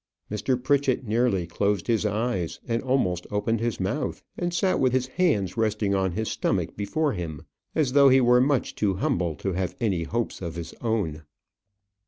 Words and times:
Mr. 0.31 0.57
Pritchett 0.63 1.05
nearly 1.05 1.45
closed 1.45 1.85
his 1.85 2.07
eyes, 2.07 2.59
and 2.67 2.81
almost 2.81 3.27
opened 3.29 3.59
his 3.59 3.79
mouth, 3.79 4.23
and 4.35 4.51
sat 4.51 4.79
with 4.79 4.93
his 4.93 5.05
hands 5.05 5.57
resting 5.57 5.93
on 5.93 6.13
his 6.13 6.27
stomach 6.27 6.75
before 6.75 7.13
him, 7.13 7.45
as 7.75 7.93
though 7.93 8.09
he 8.09 8.19
were 8.19 8.41
much 8.41 8.73
too 8.73 8.95
humble 8.95 9.35
to 9.35 9.53
have 9.53 9.75
any 9.79 10.01
hopes 10.01 10.41
of 10.41 10.55
his 10.55 10.73
own. 10.81 11.21